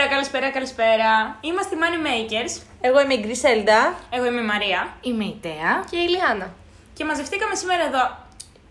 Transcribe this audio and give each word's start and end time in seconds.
Καλησπέρα, 0.00 0.50
καλησπέρα, 0.50 0.50
καλησπέρα. 0.50 1.38
Είμαστε 1.40 1.74
οι 1.74 1.78
Money 1.82 2.06
Makers. 2.06 2.62
Εγώ 2.80 3.00
είμαι 3.00 3.14
η 3.14 3.20
Γκρισέλντα. 3.22 3.98
Εγώ 4.10 4.24
είμαι 4.26 4.40
η 4.40 4.44
Μαρία. 4.44 4.96
Είμαι 5.00 5.24
η 5.24 5.38
Τέα. 5.40 5.84
Και 5.90 5.96
η 5.96 6.08
Λιάννα. 6.08 6.54
Και 6.94 7.04
μαζευτήκαμε 7.04 7.54
σήμερα 7.54 7.82
εδώ. 7.82 8.16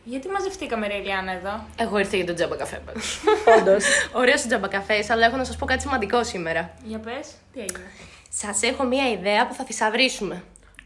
Γιατί 0.04 0.28
μαζευτήκαμε, 0.30 0.88
ρε 0.88 0.96
Ηλιάνα, 0.96 1.32
εδώ; 1.32 1.66
Εγώ 1.78 1.98
ήρθα 1.98 2.16
για 2.16 2.26
τον 2.26 2.36
τζάμπα 2.36 2.56
καφέ. 2.56 2.82
Όντως. 3.58 3.86
Ωραίος 4.14 4.44
ο 4.44 4.48
τζάμπα 4.48 4.68
καφέ, 4.68 5.06
αλλά 5.10 5.26
έχω 5.26 5.38
να 5.38 5.44
σας 5.44 5.56
πω 5.56 5.66
κάτι 5.66 5.82
σημαντικό 5.82 6.24
σήμερα. 6.24 6.74
Για 6.84 7.00
πες, 7.00 7.28
τι 7.54 7.60
έγινε; 7.60 7.92
Σας 8.30 8.62
έχω 8.62 8.84
μία 8.84 9.10
ιδέα 9.10 9.48
που 9.48 9.54
θα 9.54 9.64
θησαυρίσουμε. 9.64 10.44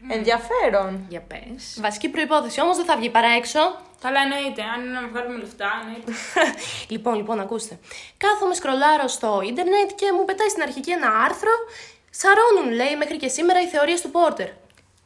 Ενδιαφέρον. 0.08 1.06
Για 1.08 1.20
πες. 1.20 1.78
Βασική 1.80 2.08
προπόθεση 2.08 2.60
όμως 2.60 2.76
δεν 2.76 2.84
θα 2.86 2.96
βγει 2.96 3.10
παρά 3.10 3.28
έξω. 3.28 3.58
Καλά, 4.04 4.20
εννοείται. 4.26 4.62
Αν 4.74 4.78
είναι 4.84 5.00
να 5.00 5.08
βγάλουμε 5.08 5.38
λεφτά, 5.38 5.70
εννοείται. 5.82 6.12
λοιπόν, 6.94 7.14
λοιπόν, 7.14 7.40
ακούστε. 7.40 7.78
Κάθομαι 8.16 8.54
σκρολάρω 8.54 9.08
στο 9.08 9.40
ίντερνετ 9.50 9.90
και 10.00 10.06
μου 10.16 10.24
πετάει 10.24 10.48
στην 10.48 10.62
αρχική 10.62 10.90
ένα 10.90 11.08
άρθρο. 11.26 11.54
Σαρώνουν, 12.10 12.68
λέει, 12.80 12.96
μέχρι 12.96 13.16
και 13.16 13.28
σήμερα 13.28 13.60
οι 13.60 13.66
θεωρίες 13.66 14.00
του 14.00 14.10
Πόρτερ. 14.10 14.48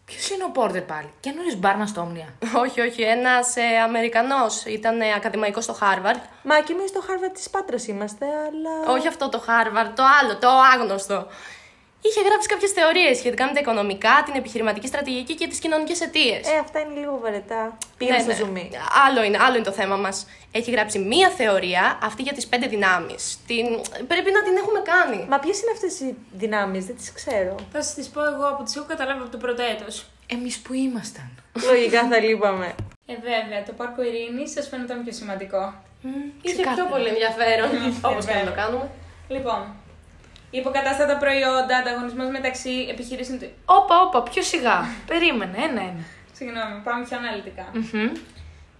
Ποιος 0.05 0.31
είναι 0.31 0.45
ο 0.45 0.51
Πόρτερ 0.51 0.83
πάλι, 0.83 1.11
καινούριος 1.21 1.57
μπάρμαν 1.57 1.87
στο 1.87 2.01
Όμνια. 2.01 2.29
όχι, 2.65 2.81
όχι, 2.81 3.03
ένας 3.03 3.57
ε, 3.57 3.79
Αμερικανός. 3.89 4.65
Ήταν 4.65 5.01
ε, 5.01 5.15
ακαδημαϊκός 5.15 5.65
στο 5.65 5.73
Χάρβαρντ. 5.73 6.21
Μα 6.43 6.61
και 6.61 6.73
εμείς 6.73 6.89
στο 6.89 7.01
Χάρβαρντ 7.01 7.33
της 7.33 7.51
Πάτρας 7.51 7.87
είμαστε, 7.87 8.27
αλλά. 8.27 8.93
Όχι 8.95 9.09
αυτό 9.09 9.29
το 9.29 9.39
Χάρβαρντ, 9.39 9.97
το 9.97 10.03
άλλο, 10.21 10.37
το 10.39 10.49
άγνωστο. 10.75 11.27
Είχε 12.01 12.21
γράψει 12.29 12.49
κάποιες 12.49 12.71
θεωρίες 12.71 13.19
σχετικά 13.19 13.47
με 13.47 13.53
τα 13.53 13.61
οικονομικά, 13.61 14.23
την 14.25 14.35
επιχειρηματική 14.35 14.87
στρατηγική 14.87 15.35
και 15.35 15.47
τις 15.49 15.59
κοινωνικές 15.59 16.01
αιτίες. 16.01 16.49
Ε, 16.49 16.59
αυτά 16.59 16.81
είναι 16.81 17.01
λίγο 17.01 17.19
βαρετά. 17.23 17.79
Πήγαμε 17.97 18.21
στο 18.21 18.35
ζουμί. 18.35 18.71
Άλλο, 19.07 19.23
είναι, 19.23 19.39
άλλο 19.41 19.55
είναι 19.57 19.65
το 19.65 19.73
θέμα 19.73 19.97
μας. 19.97 20.27
Έχει 20.53 20.71
γράψει 20.71 20.99
μία 20.99 21.29
θεωρία, 21.29 21.99
αυτή 22.03 22.23
για 22.23 22.33
τις 22.33 22.47
πέντε 22.47 22.67
δυνάμεις. 22.67 23.39
Την... 23.47 23.67
Πρέπει 24.07 24.31
να 24.31 24.43
την 24.43 24.57
έχουμε 24.57 24.81
κάνει. 24.93 25.27
Μα 25.29 25.39
ποιες 25.39 25.61
είναι 25.63 25.71
αυτές 25.75 26.01
οι 26.01 26.17
δυνάμεις, 26.33 26.87
δεν 26.87 26.97
τις 26.97 27.13
ξέρω. 27.13 27.55
Θα 27.73 27.83
σας 27.83 27.95
τις 27.95 28.09
πω 28.09 28.21
εγώ 28.35 28.55
που 28.57 28.63
τις 28.63 28.77
έχω 28.77 28.87
καταλάβει 28.89 29.21
από 29.21 29.31
το 29.31 29.39
πρώτο 29.39 29.63
έτος. 29.63 30.07
Εμείς 30.27 30.59
που 30.59 30.73
ήμασταν. 30.73 31.31
Λογικά 31.71 32.09
θα 32.09 32.19
λείπαμε. 32.19 32.75
Ε, 33.07 33.15
βέβαια, 33.15 33.63
το 33.67 33.73
πάρκο 33.73 34.03
Ειρήνης 34.03 34.51
σας 34.53 34.69
φαίνονταν 34.69 35.05
πιο 35.05 35.13
σημαντικό. 35.13 35.75
Είχε 36.43 36.55
πιο 36.55 36.63
ξεκάθαρα. 36.63 36.89
πολύ 36.89 37.09
ενδιαφέρον. 37.09 37.69
Όπως 38.11 38.25
και 38.25 38.33
να 38.33 38.39
το 38.39 38.45
βέβαια. 38.45 38.65
κάνουμε. 38.65 38.91
Λοιπόν, 39.29 39.61
υποκατάστατα 40.51 41.17
προϊόντα, 41.17 41.77
ανταγωνισμός 41.77 42.29
μεταξύ 42.31 42.87
επιχειρήσεων. 42.91 43.39
του- 43.39 43.51
Όπα, 43.65 44.01
όπα, 44.01 44.23
πιο 44.23 44.43
σιγά. 44.43 44.85
Περίμενε, 45.07 45.57
ένα-ένα. 45.57 46.03
Συγγνώμη, 46.33 46.81
πάμε 46.85 47.05
πιο 47.05 47.17
αναλυτικά. 47.17 47.67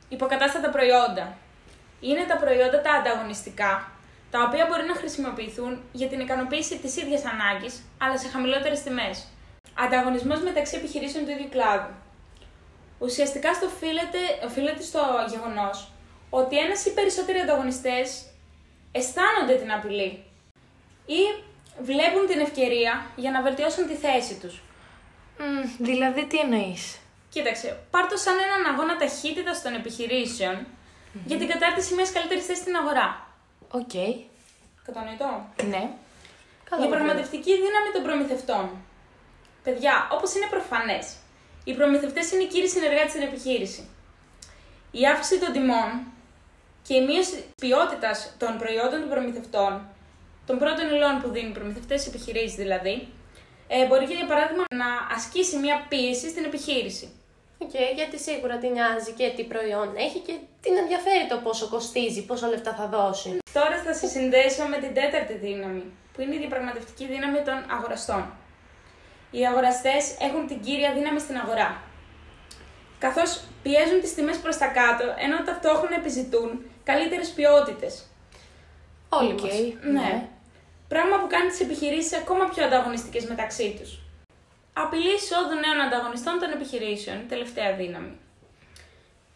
Υποκατάστατα 0.09 0.71
προϊόντα. 0.71 1.37
Είναι 2.01 2.25
τα 2.29 2.37
προϊόντα 2.37 2.81
τα 2.81 2.93
ανταγωνιστικά, 2.93 3.91
τα 4.31 4.43
οποία 4.43 4.67
μπορεί 4.69 4.85
να 4.87 4.95
χρησιμοποιηθούν 4.95 5.83
για 5.93 6.09
την 6.09 6.21
ικανοποίηση 6.21 6.79
της 6.79 6.97
ίδιας 6.97 7.23
ανάγκης, 7.25 7.83
αλλά 7.99 8.19
σε 8.19 8.29
χαμηλότερες 8.29 8.83
τιμές. 8.83 9.27
Ανταγωνισμός 9.75 10.41
μεταξύ 10.43 10.77
επιχειρήσεων 10.77 11.25
του 11.25 11.31
ίδιου 11.31 11.49
κλάδου. 11.51 11.91
Ουσιαστικά 12.99 13.55
στο 13.55 13.67
οφείλεται, 13.67 14.19
οφείλεται 14.45 14.83
στο 14.83 15.01
γεγονός 15.31 15.91
ότι 16.31 16.59
ένας 16.59 16.85
ή 16.87 16.93
περισσότεροι 16.95 17.39
ανταγωνιστές 17.39 18.25
αισθάνονται 18.93 19.55
την 19.55 19.73
απειλή 19.73 20.23
ή 21.07 21.21
βλέπουν 21.81 22.27
την 22.27 22.41
ευκαιρία 22.41 23.07
για 23.17 23.31
να 23.31 23.43
βελτιώσουν 23.43 23.87
τη 23.87 23.95
θέση 23.95 24.35
τους. 24.35 24.61
Μμ, 25.39 25.85
δηλαδή, 25.85 26.27
τι 26.27 26.39
εννοείς; 26.39 26.99
Κοίταξε, 27.29 27.79
πάρ' 27.91 28.09
το 28.09 28.17
σαν 28.17 28.37
έναν 28.47 28.75
αγώνα 28.75 28.97
ταχύτητας 28.97 29.63
των 29.63 29.75
επιχειρήσεων 29.75 30.67
για 31.25 31.39
την 31.39 31.49
κατάρτιση 31.49 31.95
μιας 31.95 32.13
καλύτερης 32.13 32.47
θέσης 32.47 32.63
στην 32.63 32.77
αγορά. 32.77 33.27
Οκ. 33.71 33.97
Κατανοητό. 34.85 35.47
Ναι. 35.73 35.91
Η 36.85 36.89
διαπραγματευτική 36.89 37.53
δύναμη 37.65 37.91
των 37.93 38.03
προμηθευτών. 38.03 38.71
Παιδιά, 39.63 40.09
όπως 40.13 40.35
είναι 40.35 40.47
προφανές, 40.51 41.07
οι 41.65 41.75
προμηθευτές 41.75 42.33
είναι 42.33 42.43
οι 42.43 42.47
κύριοι 42.47 42.69
συνεργάτες 42.69 43.11
στην 43.11 43.23
επιχείρηση. 43.23 43.89
Η 44.91 45.07
αύξηση 45.07 45.41
των 45.41 45.53
τιμών 45.53 45.89
και 46.87 46.95
η 46.95 47.05
μείωση 47.05 47.45
ποιότητας 47.61 48.35
των 48.39 48.59
προϊόντων 48.59 49.01
των 49.01 49.09
προμηθευτών, 49.09 49.89
των 50.49 50.59
πρώτων 50.59 50.87
υλών 50.95 51.15
που 51.21 51.29
δίνουν 51.35 51.51
οι 51.51 51.57
προμηθευτές 51.59 51.87
στις 51.87 51.97
επιχειρήσεις 52.11 52.57
δηλαδή, 52.65 52.95
ε, 53.69 53.87
μπορεί 53.87 54.05
και 54.07 54.19
για 54.21 54.27
παράδειγμα 54.33 54.65
να 54.83 54.89
ασκήσει 55.17 55.57
μια 55.65 55.77
πίεση 55.89 56.27
στην 56.33 56.45
επιχείρηση. 56.45 57.07
Οκ, 57.59 57.75
γιατί 57.99 58.17
σίγουρα 58.27 58.57
την 58.63 58.71
νοιάζει 58.77 59.13
και 59.19 59.27
τι 59.37 59.43
προϊόν 59.53 59.89
έχει 60.07 60.19
και 60.27 60.35
την 60.65 60.75
ενδιαφέρει 60.83 61.27
το 61.29 61.37
πόσο 61.45 61.69
κοστίζει, 61.69 62.21
πόσα 62.29 62.49
λεφτά 62.49 62.73
θα 62.75 62.87
δώσει. 62.95 63.31
Τώρα 63.53 63.77
θα 63.85 63.93
σας 63.95 64.07
συνδέσω 64.15 64.63
με 64.73 64.77
την 64.83 64.93
τέταρτη 64.99 65.35
δύναμη, 65.47 65.85
που 66.13 66.21
είναι 66.21 66.35
η 66.35 66.39
διαπραγματευτική 66.39 67.05
δύναμη 67.15 67.41
των 67.49 67.57
αγοραστών. 67.77 68.23
Οι 69.31 69.47
αγοραστές 69.47 70.03
έχουν 70.27 70.47
την 70.47 70.61
κύρια 70.61 70.93
δύναμη 70.93 71.21
στην 71.21 71.37
αγορά. 71.37 71.83
Καθώς 72.99 73.41
πιέζουν 73.63 74.01
τις 74.01 74.15
τιμές 74.15 74.37
προς 74.37 74.57
τα 74.57 74.67
κάτω, 74.67 75.05
ενώ 75.25 75.37
ταυτόχρονα 75.45 75.97
επιζητούν 75.97 76.51
καλύτερες 76.85 77.29
ποιότητες. 77.29 77.93
Όλοι 79.09 79.33
Οκ. 79.33 79.41
μας. 79.41 79.53
Ναι. 79.93 80.29
Πράγμα 80.89 81.17
που 81.21 81.27
κάνει 81.27 81.49
τις 81.51 81.61
επιχειρήσεις 81.61 82.13
ακόμα 82.19 82.45
πιο 82.45 82.65
ανταγωνιστικές 82.65 83.25
μεταξύ 83.25 83.77
τους. 83.81 83.99
Απειλή 84.73 85.15
εισόδου 85.15 85.55
νέων 85.65 85.81
ανταγωνιστών 85.87 86.39
των 86.39 86.51
επιχειρήσεων, 86.51 87.29
τελευταία 87.29 87.75
δύναμη. 87.75 88.19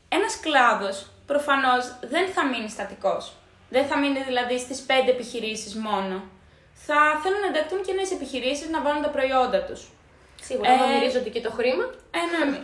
Ένας 0.08 0.40
κλάδος 0.40 1.06
προφανώς 1.26 1.84
δεν 2.02 2.28
θα 2.34 2.46
μείνει 2.46 2.68
στατικός. 2.68 3.32
Δεν 3.70 3.86
θα 3.86 3.98
μείνει 3.98 4.22
δηλαδή 4.22 4.58
στις 4.58 4.80
πέντε 4.80 5.10
επιχειρήσεις 5.10 5.74
μόνο. 5.74 6.22
Θα 6.74 6.98
θέλουν 7.22 7.40
να 7.40 7.46
ενταχθούν 7.46 7.82
και 7.82 7.92
νέες 7.92 8.10
επιχειρήσεις 8.10 8.68
να 8.68 8.80
βάλουν 8.82 9.02
τα 9.02 9.08
προϊόντα 9.08 9.62
τους. 9.62 9.80
Σίγουρα 10.42 10.70
Ε, 10.70 10.76
θα 10.78 10.86
μυρίζονται 10.86 11.28
και 11.28 11.40
το 11.40 11.50
χρήμα. 11.50 11.84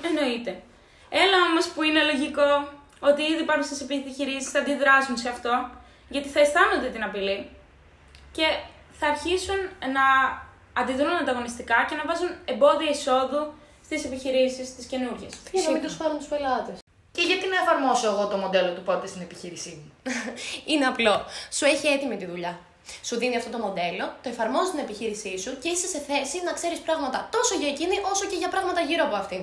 εννοείται. 0.09 0.63
Έλα 1.09 1.39
όμως 1.51 1.69
που 1.69 1.83
είναι 1.83 2.03
λογικό 2.03 2.69
ότι 3.01 3.23
ήδη 3.23 3.43
υπάρχουν 3.43 3.65
στις 3.65 3.81
επιχειρήσεις 3.81 4.51
θα 4.51 4.59
αντιδράσουν 4.59 5.17
σε 5.17 5.29
αυτό, 5.29 5.71
γιατί 6.09 6.29
θα 6.29 6.41
αισθάνονται 6.41 6.89
την 6.89 7.03
απειλή 7.03 7.49
και 8.33 8.45
θα 8.99 9.07
αρχίσουν 9.07 9.61
να 9.97 10.05
αντιδρούν 10.81 11.17
ανταγωνιστικά 11.23 11.79
και 11.89 11.95
να 11.95 12.05
βάζουν 12.09 12.31
εμπόδια 12.45 12.91
εισόδου 12.91 13.43
στις 13.85 14.05
επιχειρήσεις 14.05 14.75
τι 14.75 14.87
καινούργιες. 14.87 15.33
Για 15.53 15.63
να 15.63 15.71
μην 15.71 15.83
τους 15.83 15.95
φέρουν 15.97 16.19
του 16.19 16.29
πελάτες. 16.33 16.79
Και 17.13 17.23
γιατί 17.31 17.47
να 17.49 17.57
εφαρμόσω 17.63 18.07
εγώ 18.13 18.27
το 18.27 18.37
μοντέλο 18.37 18.71
του 18.75 18.83
πότε 18.83 19.07
στην 19.07 19.23
επιχείρησή 19.23 19.73
μου; 19.79 20.13
Είναι 20.71 20.87
απλό. 20.93 21.25
Σου 21.57 21.65
έχει 21.65 21.87
έτοιμη 21.87 22.17
τη 22.17 22.27
δουλειά. 22.27 22.59
Σου 23.03 23.17
δίνει 23.17 23.37
αυτό 23.37 23.51
το 23.51 23.59
μοντέλο, 23.59 24.05
το 24.23 24.29
εφαρμόζεις 24.29 24.69
στην 24.69 24.81
επιχείρησή 24.87 25.39
σου 25.39 25.59
και 25.59 25.69
είσαι 25.69 25.87
σε 25.95 25.99
θέση 25.99 26.37
να 26.45 26.53
ξέρεις 26.53 26.79
πράγματα 26.79 27.29
τόσο 27.31 27.55
για 27.61 27.69
εκείνη 27.69 27.97
όσο 28.13 28.25
και 28.27 28.37
για 28.37 28.49
πράγματα 28.49 28.81
γύρω 28.81 29.05
από 29.05 29.17
αυτήν. 29.17 29.43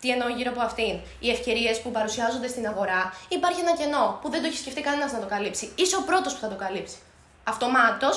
Τι 0.00 0.10
εννοώ 0.10 0.28
γύρω 0.28 0.50
από 0.50 0.60
αυτήν; 0.60 0.94
Οι 1.20 1.30
ευκαιρίες 1.30 1.80
που 1.80 1.90
παρουσιάζονται 1.90 2.48
στην 2.48 2.66
αγορά 2.66 3.02
υπάρχει 3.28 3.60
ένα 3.60 3.74
κενό 3.76 4.18
που 4.20 4.30
δεν 4.30 4.40
το 4.40 4.46
έχει 4.46 4.56
σκεφτεί 4.56 4.80
κανένας 4.80 5.12
να 5.12 5.20
το 5.20 5.26
καλύψει. 5.26 5.72
Είσαι 5.76 5.96
ο 5.96 6.02
πρώτος 6.02 6.34
που 6.34 6.40
θα 6.40 6.48
το 6.48 6.56
καλύψει. 6.56 6.96
Αυτομάτως 7.52 8.16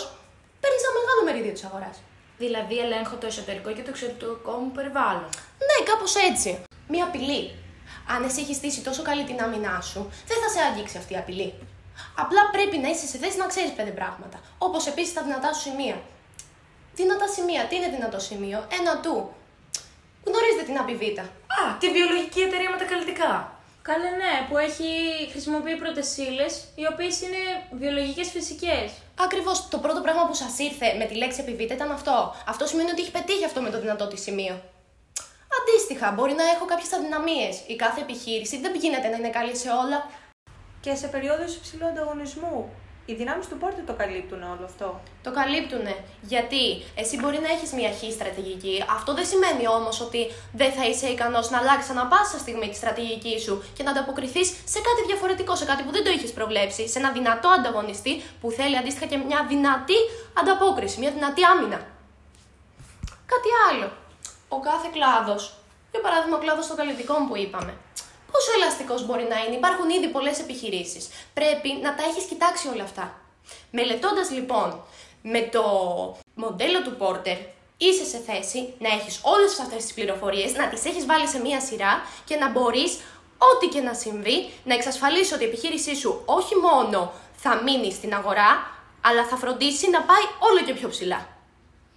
παίρνεις 0.62 0.84
ένα 0.88 0.94
μεγάλο 1.00 1.22
μερίδιο 1.26 1.54
της 1.54 1.64
αγοράς. 1.70 1.98
Δηλαδή, 2.38 2.78
ελέγχω 2.86 3.16
το 3.16 3.26
εσωτερικό 3.32 3.70
και 3.74 3.84
το 3.86 3.90
εξωτερικό 3.94 4.52
μου 4.62 4.72
περιβάλλον. 4.72 5.30
Ναι, 5.68 5.78
κάπως 5.90 6.16
έτσι. 6.30 6.50
Μία 6.88 7.04
απειλή. 7.10 7.44
Αν 8.14 8.24
εσύ 8.24 8.40
έχεις 8.42 8.56
στήσει 8.56 8.82
τόσο 8.82 9.02
καλή 9.02 9.24
την 9.30 9.42
άμυνά 9.46 9.82
σου, 9.82 10.02
δεν 10.30 10.38
θα 10.44 10.50
σε 10.54 10.60
αγγίξει 10.68 10.98
αυτή 10.98 11.14
η 11.14 11.18
απειλή. 11.18 11.54
Απλά 12.24 12.42
πρέπει 12.52 12.78
να 12.78 12.90
είσαι 12.90 13.08
σε 13.08 13.18
θέση 13.18 13.38
να 13.38 13.46
ξέρεις 13.46 13.72
πέντε 13.72 13.94
πράγματα. 14.00 14.38
Όπως 14.58 14.88
επίσης 14.88 15.14
τα 15.14 15.22
δυνατά 15.24 15.54
σου 15.54 15.62
σημεία. 15.62 15.98
Δυνατά 16.94 17.28
σημεία. 17.28 17.62
Τι 17.68 17.76
είναι 17.76 17.90
δυνατό 17.96 18.20
σημείο, 18.20 18.60
ένα 18.80 19.00
του. 19.04 19.16
Γνωρίζετε 20.28 20.64
την 20.70 20.78
απειβήτα. 20.84 21.22
Α, 21.60 21.78
τη 21.80 21.88
βιολογική 21.96 22.42
εταιρεία 22.42 22.70
με 22.70 22.78
τα 22.78 22.86
καλλιτικά. 22.92 23.32
Καλά, 23.82 24.10
ναι, 24.22 24.34
που 24.50 24.58
έχει 24.58 24.90
χρησιμοποιεί 25.32 25.76
πρώτες 25.76 26.18
ύλε, 26.18 26.46
οι 26.76 26.86
οποίες 26.92 27.22
είναι 27.22 27.42
βιολογικές 27.72 28.28
φυσικές. 28.30 28.92
Ακριβώς 29.22 29.68
το 29.68 29.78
πρώτο 29.78 30.02
πράγμα 30.02 30.28
που 30.28 30.34
σας 30.34 30.60
ήρθε 30.60 30.94
με 30.94 31.06
τη 31.06 31.16
λέξη 31.16 31.40
επιβήτα 31.42 31.74
ήταν 31.74 31.92
αυτό. 31.92 32.36
Αυτό 32.48 32.66
σημαίνει 32.66 32.90
ότι 32.90 33.02
έχει 33.02 33.12
πετύχει 33.12 33.46
αυτό 33.46 33.62
με 33.62 33.70
το 33.70 33.80
δυνατό 33.80 34.08
της 34.08 34.22
σημείο. 34.22 34.62
Αντίστοιχα, 35.60 36.12
μπορεί 36.12 36.34
να 36.34 36.44
έχω 36.44 36.66
κάποιες 36.66 36.94
αδυναμίες. 36.94 37.62
Η 37.68 37.76
κάθε 37.76 38.02
επιχείρηση 38.02 38.60
δεν 38.60 38.76
γίνεται 38.76 39.08
να 39.08 39.18
είναι 39.18 39.30
καλή 39.30 39.56
σε 39.56 39.70
όλα. 39.70 40.10
Και 40.82 40.96
σε 40.96 41.08
περίοδους 41.08 41.56
υψηλού 41.56 41.86
ανταγωνισμού. 41.86 42.70
Οι 43.10 43.14
δυνάμεις 43.14 43.48
του 43.48 43.58
πόρτε 43.58 43.82
το 43.86 43.94
καλύπτουν 43.94 44.42
όλο 44.44 44.66
αυτό; 44.66 45.00
Το 45.24 45.32
καλύπτουνε. 45.32 45.96
Γιατί 46.22 46.64
εσύ 46.96 47.16
μπορεί 47.20 47.40
να 47.46 47.50
έχεις 47.56 47.72
μια 47.72 47.92
χή 48.00 48.12
στρατηγική. 48.12 48.84
Αυτό 48.98 49.14
δεν 49.14 49.26
σημαίνει 49.26 49.68
όμως 49.68 50.02
ότι 50.02 50.22
δεν 50.54 50.72
θα 50.72 50.84
είσαι 50.88 51.08
ικανός 51.08 51.50
να 51.50 51.58
αλλάξεις 51.58 51.92
ανα 51.92 52.06
πάσα 52.06 52.38
στιγμή 52.38 52.70
τη 52.70 52.76
στρατηγική 52.76 53.40
σου 53.40 53.64
και 53.76 53.84
να 53.84 53.92
ανταποκριθείς 53.92 54.48
σε 54.74 54.80
κάτι 54.88 55.02
διαφορετικό, 55.06 55.56
σε 55.56 55.66
κάτι 55.66 55.84
που 55.84 55.92
δεν 55.92 56.04
το 56.04 56.10
είχες 56.10 56.32
προβλέψει. 56.32 56.88
Σε 56.88 57.00
ένα 57.00 57.12
δυνατό 57.12 57.50
ανταγωνιστή 57.50 58.24
που 58.42 58.52
θέλει 58.52 58.78
αντίστοιχα 58.78 59.06
και 59.06 59.18
μια 59.18 59.46
δυνατή 59.50 60.00
ανταπόκριση, 60.40 61.00
μια 61.00 61.12
δυνατή 61.12 61.42
άμυνα. 61.44 61.80
Κάτι 63.34 63.50
άλλο. 63.68 63.88
Ο 64.48 64.60
κάθε 64.60 64.88
κλάδος, 64.96 65.54
για 65.92 66.02
παράδειγμα 66.02 66.36
ο 66.38 66.40
κλάδος 66.40 66.68
των 66.68 66.76
καλλιτικών 66.78 67.28
που 67.28 67.38
είπαμε, 67.38 67.74
πόσο 68.32 68.52
ελαστικός 68.58 68.90
μαζικό 68.90 69.06
μπορεί 69.06 69.28
να 69.30 69.38
είναι, 69.44 69.56
υπάρχουν 69.56 69.90
ήδη 69.90 70.08
πολλές 70.08 70.40
επιχειρήσεις. 70.40 71.10
Πρέπει 71.34 71.70
να 71.82 71.96
τα 71.96 72.04
έχεις 72.04 72.24
κοιτάξει 72.24 72.68
όλα 72.68 72.84
αυτά. 72.84 73.22
Μελετώντας 73.72 74.32
λοιπόν 74.32 74.82
με 75.22 75.42
το 75.42 75.64
μοντέλο 76.34 76.82
του 76.82 76.98
Porter, 77.00 77.38
είσαι 77.78 78.06
σε 78.06 78.18
θέση 78.18 78.74
να 78.80 78.90
έχεις 78.90 79.20
όλες 79.24 79.60
αυτές 79.60 79.84
τις 79.84 79.94
πληροφορίες, 79.94 80.56
να 80.56 80.68
τις 80.68 80.86
έχεις 80.86 81.06
βάλει 81.06 81.28
σε 81.28 81.40
μία 81.40 81.60
σειρά 81.60 82.02
και 82.26 82.36
να 82.36 82.50
μπορείς 82.50 83.00
ό,τι 83.38 83.68
και 83.68 83.82
να 83.82 83.94
συμβεί, 83.94 84.50
να 84.64 84.74
εξασφαλίσεις 84.74 85.34
ότι 85.34 85.44
η 85.44 85.48
επιχείρησή 85.48 85.96
σου 85.96 86.22
όχι 86.26 86.56
μόνο 86.56 87.14
θα 87.36 87.62
μείνει 87.64 87.92
στην 87.92 88.14
αγορά, 88.14 88.78
αλλά 89.02 89.26
θα 89.26 89.36
φροντίσει 89.36 89.90
να 89.90 90.02
πάει 90.02 90.24
όλο 90.40 90.64
και 90.66 90.74
πιο 90.74 90.90
ψηλά. 90.90 91.39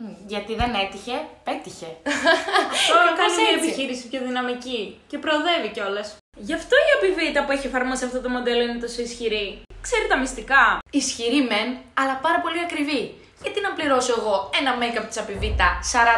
Μ, 0.05 0.13
Γιατί 0.27 0.55
δεν 0.55 0.75
έτυχε, 0.85 1.17
πέτυχε. 1.45 1.89
Αυτό 2.73 2.95
κάνει 3.21 3.35
μια 3.43 3.55
επιχείρηση 3.61 4.05
πιο 4.09 4.21
δυναμική 4.29 5.01
και 5.11 5.19
προοδεύει 5.19 5.71
κιόλας. 5.75 6.09
Γι' 6.37 6.55
αυτό 6.61 6.75
η 6.87 6.91
Απιβίτα 6.97 7.45
που 7.45 7.53
έχει 7.53 7.67
εφαρμόσει 7.67 8.05
αυτό 8.05 8.21
το 8.21 8.29
μοντέλο 8.29 8.63
είναι 8.63 8.81
τόσο 8.85 9.03
ισχυρή. 9.03 9.47
Ξέρει 9.87 10.07
τα 10.13 10.17
μυστικά. 10.19 10.63
Ισχυρή 10.91 11.41
μεν, 11.51 11.69
αλλά 12.01 12.15
πάρα 12.27 12.39
πολύ 12.45 12.61
ακριβή. 12.67 13.03
Γιατί 13.43 13.61
να 13.61 13.71
πληρώσω 13.77 14.13
εγώ 14.19 14.35
ένα 14.61 14.71
make-up 14.81 15.07
της 15.09 15.19
Απιβίτα 15.23 15.69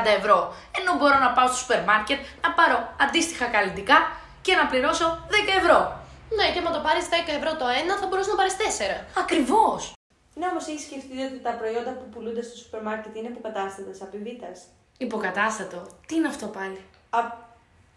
40 0.05 0.19
ευρώ, 0.19 0.39
ενώ 0.79 0.91
μπορώ 0.99 1.19
να 1.19 1.31
πάω 1.37 1.47
στο 1.47 1.57
σούπερ 1.57 1.81
μάρκετ 1.91 2.21
να 2.45 2.49
πάρω 2.59 2.77
αντίστοιχα 3.05 3.47
καλλιτικά 3.57 3.99
και 4.47 4.55
να 4.55 4.65
πληρώσω 4.71 5.07
10 5.31 5.61
ευρώ. 5.61 5.79
Ναι, 6.37 6.47
και 6.53 6.59
άμα 6.59 6.71
το 6.77 6.81
πάρεις 6.87 7.05
10 7.11 7.15
ευρώ 7.39 7.51
το 7.61 7.67
ένα, 7.81 7.93
θα 8.01 8.07
μπορούσες 8.07 8.31
να 8.33 8.39
πάρεις 8.41 8.55
4. 8.57 9.07
Ακριβώς. 9.23 9.81
Ναι, 10.35 10.47
όμως 10.47 10.67
έχεις 10.69 10.83
σκεφτεί 10.83 11.23
ότι 11.29 11.39
τα 11.47 11.51
προϊόντα 11.51 11.91
που 11.91 12.09
πουλούνται 12.13 12.43
στο 12.43 12.57
σούπερ 12.57 12.83
μάρκετ 12.83 13.17
είναι 13.17 13.29
υποκατάστατα 13.29 14.05
απειβήτα. 14.05 14.47
Υποκατάστατο. 14.99 15.87
Τι 16.07 16.15
είναι 16.15 16.29
αυτό 16.29 16.47
πάλι; 16.47 16.81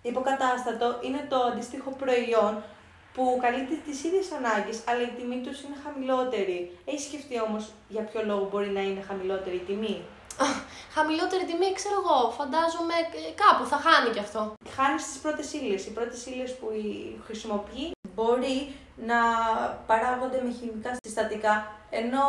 Υποκατάστατο 0.02 1.00
είναι 1.02 1.26
το 1.30 1.36
αντίστοιχο 1.40 1.90
προϊόν 1.92 2.64
που 3.14 3.38
καλύπτει 3.42 3.76
τις 3.76 4.04
ίδιες 4.04 4.28
ανάγκες, 4.32 4.78
αλλά 4.88 5.02
η 5.02 5.12
τιμή 5.18 5.40
τους 5.46 5.62
είναι 5.62 5.76
χαμηλότερη. 5.84 6.78
Έχεις 6.86 7.04
σκεφτεί 7.04 7.42
όμως 7.48 7.64
για 7.88 8.02
ποιο 8.02 8.22
λόγο 8.26 8.48
μπορεί 8.52 8.70
να 8.70 8.82
είναι 8.82 9.02
χαμηλότερη 9.02 9.56
η 9.56 9.60
τιμή; 9.70 10.02
Χαμηλότερη 10.96 11.46
τιμή, 11.46 11.74
ξέρω 11.74 11.96
εγώ, 12.04 12.18
φαντάζομαι 12.40 12.94
ε, 12.94 13.32
κάπου 13.44 13.66
θα 13.72 13.78
χάνει 13.86 14.10
κι 14.16 14.20
αυτό. 14.20 14.54
Χάνεις 14.76 15.04
τις 15.08 15.18
πρώτες 15.18 15.54
ύλες. 15.54 15.86
Οι 15.86 15.92
πρώτες 15.92 16.26
ύλες 16.26 16.56
που 16.58 16.68
η- 16.72 17.22
χρησιμοποιεί 17.26 17.92
μπορεί 18.18 18.58
να 19.10 19.20
παράγονται 19.90 20.40
με 20.46 20.52
χημικά 20.58 20.92
συστατικά, 21.04 21.56
ενώ 21.90 22.26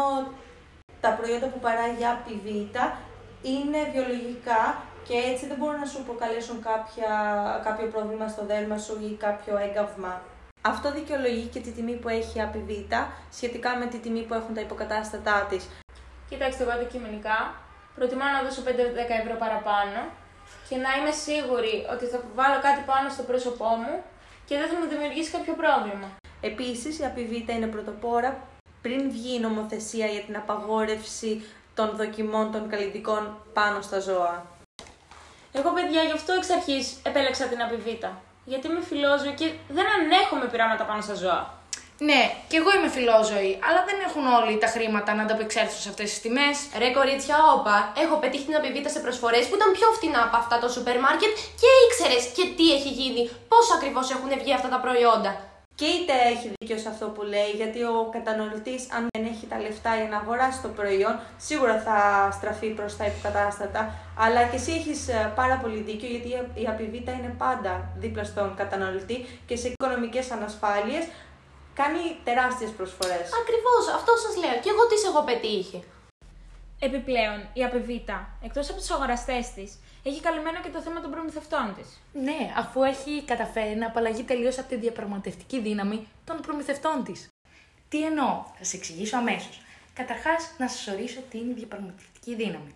τα 1.01 1.11
προϊόντα 1.19 1.47
που 1.47 1.59
παράγει 1.59 2.01
η 2.01 2.07
Απιβίτα 2.15 2.85
είναι 3.43 3.81
βιολογικά 3.93 4.63
και 5.07 5.17
έτσι 5.31 5.47
δεν 5.47 5.57
μπορούν 5.59 5.81
να 5.81 5.87
σου 5.93 6.03
προκαλέσουν 6.09 6.59
κάποια, 6.71 7.11
κάποιο 7.67 7.87
πρόβλημα 7.87 8.29
στο 8.29 8.43
δέρμα 8.51 8.79
σου 8.79 8.95
ή 9.09 9.11
κάποιο 9.25 9.55
έγκαυμα. 9.67 10.15
Αυτό 10.63 10.93
δικαιολογεί 10.93 11.47
και 11.47 11.61
τη 11.61 11.71
τιμή 11.71 11.97
που 12.01 12.09
έχει 12.09 12.39
η 12.39 12.41
Απιβίτα 12.41 13.01
σχετικά 13.33 13.77
με 13.77 13.87
τη 13.87 13.99
τιμή 13.99 14.23
που 14.23 14.35
έχουν 14.35 14.55
τα 14.55 14.61
υποκατάστατά 14.61 15.47
της. 15.51 15.69
Κοιτάξτε, 16.29 16.63
εγώ 16.63 16.73
αντικειμενικά 16.73 17.39
προτιμώ 17.95 18.25
να 18.37 18.43
δώσω 18.43 18.63
5-10 18.67 18.69
ευρώ 19.23 19.35
παραπάνω 19.45 20.01
και 20.69 20.77
να 20.77 20.91
είμαι 20.97 21.15
σίγουρη 21.27 21.75
ότι 21.95 22.05
θα 22.13 22.19
βάλω 22.35 22.59
κάτι 22.67 22.83
πάνω 22.91 23.09
στο 23.09 23.23
πρόσωπό 23.23 23.69
μου 23.83 23.95
και 24.49 24.57
δεν 24.59 24.69
θα 24.69 24.79
μου 24.79 24.89
δημιουργήσει 24.89 25.31
κάποιο 25.31 25.55
πρόβλημα. 25.55 26.09
Επίσης, 26.41 26.99
η 26.99 27.05
Απιβίτα 27.05 27.53
είναι 27.53 27.67
πρωτοπόρα 27.67 28.49
πριν 28.83 29.11
βγει 29.11 29.35
η 29.35 29.41
νομοθεσία 29.41 30.07
για 30.07 30.21
την 30.21 30.37
απαγόρευση 30.37 31.43
των 31.75 31.97
δοκιμών 31.97 32.53
των 32.53 32.69
καλλιτικών 32.69 33.37
πάνω 33.53 33.81
στα 33.81 34.01
ζώα. 34.01 34.47
Εγώ, 35.53 35.71
παιδιά, 35.73 36.03
γι' 36.03 36.13
αυτό 36.13 36.33
εξ 36.33 36.51
αρχής 36.51 36.97
επέλεξα 37.03 37.47
την 37.47 37.63
Απιβίτα. 37.63 38.21
Γιατί 38.45 38.67
είμαι 38.67 38.81
φιλόζωη 38.81 39.35
και 39.35 39.53
δεν 39.69 39.85
ανέχομαι 39.97 40.47
πειράματα 40.47 40.85
πάνω 40.85 41.01
στα 41.01 41.15
ζώα. 41.15 41.58
Ναι, 42.01 42.23
και 42.49 42.57
εγώ 42.61 42.71
είμαι 42.77 42.91
φιλόζωη, 42.97 43.53
αλλά 43.67 43.81
δεν 43.89 43.99
έχουν 44.07 44.25
όλοι 44.39 44.59
τα 44.59 44.69
χρήματα 44.75 45.11
να 45.15 45.23
ανταπεξέλθουν 45.23 45.81
σε 45.85 45.89
αυτές 45.89 46.09
τις 46.11 46.21
τιμές. 46.21 46.57
Ρε 46.83 46.91
κορίτσια, 46.99 47.37
όπα, 47.57 47.77
έχω 48.05 48.17
πετύχει 48.23 48.45
την 48.45 48.57
Απιβίτα 48.61 48.89
σε 48.89 49.01
προσφορές 49.05 49.45
που 49.47 49.57
ήταν 49.59 49.71
πιο 49.79 49.89
φτηνά 49.97 50.23
από 50.29 50.37
αυτά 50.43 50.57
το 50.63 50.69
σούπερ 50.75 50.97
μάρκετ 51.05 51.33
και 51.61 51.69
ήξερες 51.85 52.25
και 52.37 52.45
τι 52.57 52.67
έχει 52.77 52.91
γίνει, 53.01 53.23
πώς 53.51 53.67
ακριβώς 53.77 54.07
έχουν 54.15 54.31
βγει 54.43 54.53
αυτά 54.59 54.69
τα 54.75 54.81
προϊόντα. 54.85 55.33
Και 55.81 55.89
είτε 55.97 56.15
έχει 56.35 56.47
δίκιο 56.59 56.79
σε 56.79 56.89
αυτό 56.89 57.07
που 57.15 57.23
λέει, 57.23 57.51
γιατί 57.61 57.81
ο 57.83 58.09
καταναλωτή, 58.17 58.77
αν 58.97 59.03
δεν 59.15 59.25
έχει 59.33 59.47
τα 59.53 59.59
λεφτά 59.65 59.93
για 59.97 60.09
να 60.13 60.17
αγοράσει 60.17 60.61
το 60.63 60.69
προϊόν, 60.69 61.15
σίγουρα 61.37 61.77
θα 61.87 61.99
στραφεί 62.33 62.69
προς 62.79 62.97
τα 62.97 63.05
υποκατάστατα. 63.07 63.81
Αλλά 64.25 64.41
και 64.51 64.57
εσύ 64.57 64.73
έχεις 64.73 65.01
πάρα 65.35 65.57
πολύ 65.63 65.81
δίκιο, 65.89 66.09
γιατί 66.09 66.29
η 66.63 66.67
Απιβίτα 66.73 67.13
είναι 67.13 67.35
πάντα 67.39 67.73
δίπλα 68.03 68.25
στον 68.25 68.55
καταναλωτή 68.57 69.27
και 69.47 69.57
σε 69.57 69.69
οικονομικές 69.69 70.31
ανασφάλειες 70.31 71.05
κάνει 71.81 72.03
τεράστιες 72.25 72.71
προσφορές. 72.79 73.27
Ακριβώς, 73.43 73.83
αυτό 73.99 74.13
σας 74.25 74.35
λέω. 74.43 74.57
Και 74.63 74.71
εγώ 74.75 74.87
τις 74.87 75.01
σε 75.01 75.07
έχω 75.11 75.23
πετύχει. 75.29 75.81
Επιπλέον, 76.81 77.39
η 77.53 77.65
Απιβίτα, 77.65 78.19
εκτός 78.47 78.71
από 78.71 78.79
τους 78.79 78.91
αγοραστές 78.91 79.53
της, 79.57 79.71
έχει 80.03 80.21
καλυμμένο 80.21 80.61
και 80.61 80.69
το 80.69 80.81
θέμα 80.81 81.01
των 81.01 81.11
προμηθευτών 81.11 81.75
της. 81.77 81.89
Ναι, 82.13 82.41
αφού 82.57 82.83
έχει 82.83 83.23
καταφέρει 83.25 83.75
να 83.77 83.87
απαλλαγεί 83.87 84.23
τελείως 84.23 84.59
από 84.59 84.69
τη 84.69 84.77
διαπραγματευτική 84.77 85.61
δύναμη 85.61 86.07
των 86.25 86.37
προμηθευτών 86.41 87.05
της. 87.05 87.29
Τι 87.89 88.05
εννοώ, 88.05 88.45
θα 88.57 88.65
σας 88.65 88.73
εξηγήσω 88.73 89.17
αμέσως. 89.17 89.61
Καταρχάς, 89.95 90.55
να 90.59 90.69
σας 90.69 90.87
ορίσω 90.87 91.21
τι 91.31 91.39
είναι 91.39 91.51
η 91.51 91.55
διαπραγματευτική 91.55 92.35
δύναμη. 92.35 92.75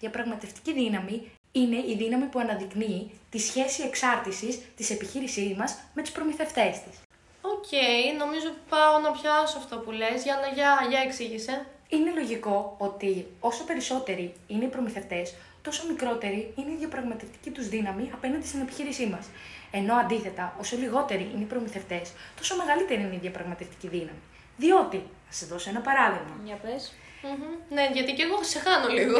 Διαπραγματευτική 0.00 0.72
δύναμη 0.72 1.30
είναι 1.52 1.76
η 1.76 1.94
δύναμη 1.98 2.24
που 2.24 2.38
αναδεικνύει 2.38 3.10
τη 3.30 3.38
σχέση 3.38 3.82
εξάρτησης 3.82 4.58
της 4.76 4.90
επιχείρησής 4.90 5.56
μας 5.56 5.78
με 5.94 6.02
τους 6.02 6.10
προμηθευτές 6.10 6.82
της. 6.82 7.00
Οκ, 7.42 7.70
νομίζω 8.18 8.50
πάω 8.68 8.98
να 8.98 9.10
πιάσω 9.10 9.58
αυτό 9.58 9.76
που 9.76 9.90
λες. 9.90 10.22
Για, 10.22 10.36
να, 10.42 10.46
για, 10.54 10.86
για 10.88 11.00
εξήγησε. 11.00 11.66
Είναι 11.88 12.10
λογικό 12.14 12.74
ότι 12.78 13.26
όσο 13.40 13.64
περισσότεροι 13.64 14.32
είναι 14.46 14.64
οι 14.64 14.68
προμηθευτές, 14.68 15.34
τόσο 15.62 15.86
μικρότερη 15.88 16.52
είναι 16.56 16.70
η 16.70 16.76
διαπραγματευτική 16.76 17.50
τους 17.50 17.68
δύναμη 17.68 18.10
απέναντι 18.14 18.46
στην 18.46 18.60
επιχείρησή 18.60 19.06
μας. 19.06 19.26
Ενώ 19.70 19.94
αντίθετα, 19.94 20.54
όσο 20.60 20.76
λιγότεροι 20.76 21.30
είναι 21.34 21.42
οι 21.42 21.46
προμηθευτές, 21.46 22.12
τόσο 22.36 22.56
μεγαλύτερη 22.56 23.00
είναι 23.00 23.14
η 23.14 23.18
διαπραγματευτική 23.18 23.88
δύναμη. 23.88 24.22
Διότι, 24.56 24.96
θα 25.28 25.32
σα 25.32 25.46
δώσω 25.46 25.70
ένα 25.70 25.80
παράδειγμα. 25.80 26.34
Για 26.44 26.56
πες. 26.56 26.92
Μμμ. 27.22 27.74
Ναι, 27.74 27.88
γιατί 27.92 28.12
και 28.12 28.22
εγώ 28.22 28.42
σε 28.42 28.58
χάνω 28.58 28.88
λίγο. 28.88 29.18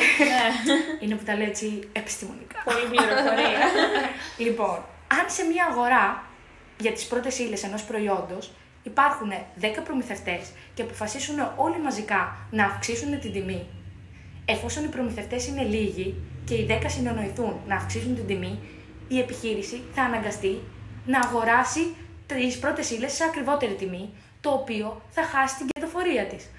Είναι 1.01 1.15
που 1.15 1.25
τα 1.25 1.35
λέω 1.37 1.47
έτσι 1.47 1.89
επιστημονικά. 1.93 2.63
Πολύ 2.65 2.87
πληροφορία. 2.91 3.61
Λοιπόν, 4.47 4.85
αν 5.19 5.25
σε 5.31 5.45
μια 5.45 5.65
αγορά 5.71 6.30
για 6.81 6.93
τις 6.93 7.07
πρώτες 7.07 7.39
ύλες 7.39 7.63
ενός 7.63 7.83
προϊόντος 7.83 8.51
υπάρχουν 8.83 9.33
10 9.61 9.67
προμηθευτές 9.85 10.53
και 10.75 10.83
αποφασίσουν 10.83 11.37
όλοι 11.57 11.81
μαζικά 11.81 12.37
να 12.51 12.65
αυξήσουν 12.65 13.21
την 13.21 13.33
τιμή, 13.33 13.67
εφόσον 14.45 14.85
οι 14.85 14.89
προμηθευτές 14.89 15.47
είναι 15.47 15.63
λίγοι 15.63 16.15
και 16.45 16.55
οι 16.55 16.67
10 16.71 16.85
συνεννοηθούν 16.87 17.61
να 17.67 17.77
αυξήσουν 17.77 18.15
την 18.15 18.27
τιμή, 18.27 18.59
η 19.09 19.19
επιχείρηση 19.19 19.83
θα 19.95 20.03
αναγκαστεί 20.03 20.61
να 21.07 21.19
αγοράσει 21.19 21.95
τις 22.27 22.59
πρώτες 22.59 22.91
ύλες 22.91 23.13
σε 23.13 23.25
ακριβότερη 23.25 23.75
τιμή, 23.75 24.11
το 24.41 24.51
οποίο 24.51 25.03
θα 25.11 25.23
χάσει 25.23 25.57
την 25.57 25.67
κερδοφορία 25.67 26.25
της. 26.27 26.51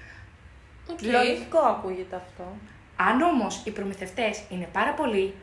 Οκ. 0.90 1.02
Λογικό 1.02 1.58
ακούγεται 1.58 2.16
αυτό. 2.16 2.56
Αν 2.96 3.22
όμως 3.22 3.62
οι 3.64 3.70
προμηθευτές 3.70 4.42
είναι 4.50 4.68
πάρα 4.72 4.92
πολλοί 4.92 5.34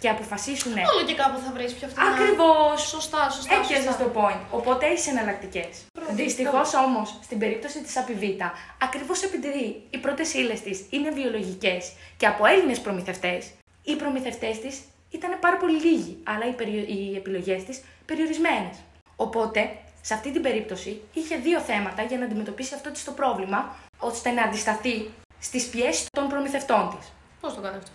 και 0.00 0.08
αποφασίσουν 0.08 0.72
Όλο 0.72 1.02
και 1.06 1.14
κάπου 1.14 1.38
θα 1.44 1.50
βρεις 1.52 1.72
πιο 1.72 1.88
φτηνά. 1.88 2.06
Ακριβώς. 2.10 2.88
Σωστά, 2.88 3.30
σωστά. 3.30 3.54
Έπιασε 3.54 3.82
σωστά. 3.82 4.04
το 4.04 4.10
point. 4.20 4.40
Οπότε 4.50 4.86
έχει 4.86 5.08
εναλλακτικές. 5.08 5.72
Δυστυχώς 6.10 6.74
όμως, 6.74 7.18
στην 7.22 7.38
περίπτωση 7.38 7.82
της 7.82 7.96
Απιβίτα, 7.96 8.52
ακριβώς 8.82 9.22
επειδή 9.22 9.82
οι 9.90 9.98
πρώτες 9.98 10.34
ύλες 10.34 10.60
της 10.60 10.86
είναι 10.90 11.10
βιολογικές 11.10 11.92
και 12.16 12.26
από 12.26 12.46
Έλληνες 12.46 12.80
προμηθευτές, 12.80 13.50
οι 13.82 13.96
προμηθευτές 13.96 14.58
της 14.60 14.80
ήταν 15.10 15.38
πάρα 15.40 15.56
πολύ 15.56 15.80
λίγοι, 15.80 16.18
αλλά 16.24 16.46
οι, 16.48 16.52
περιο... 16.52 16.80
οι 16.80 17.16
επιλογές 17.16 17.64
της 17.64 17.82
περιορισμένες. 18.06 18.76
Οπότε, 19.16 19.76
σε 20.00 20.14
αυτή 20.14 20.32
την 20.32 20.42
περίπτωση, 20.42 21.00
είχε 21.12 21.36
δύο 21.36 21.60
θέματα 21.60 22.02
για 22.02 22.18
να 22.18 22.24
αντιμετωπίσει 22.24 22.74
αυτό 22.74 22.90
της 22.90 23.04
το 23.04 23.12
πρόβλημα, 23.12 23.76
ώστε 23.98 24.30
να 24.30 24.42
αντισταθεί 24.42 25.10
στις 25.40 25.66
πιέσεις 25.68 26.06
των 26.12 26.28
προμηθευτών 26.28 26.96
της. 26.98 27.12
Πώς 27.40 27.54
το 27.54 27.60
κάνει 27.60 27.76
αυτό; 27.76 27.90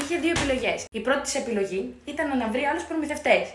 Είχε 0.00 0.16
δύο 0.18 0.32
επιλογές. 0.36 0.84
Η 0.90 1.00
πρώτη 1.00 1.20
της 1.20 1.34
επιλογή 1.34 1.94
ήταν 2.04 2.38
να 2.38 2.48
βρει 2.48 2.64
άλλους 2.64 2.84
προμηθευτές 2.84 3.48